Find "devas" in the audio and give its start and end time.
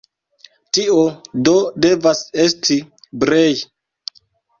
1.85-2.23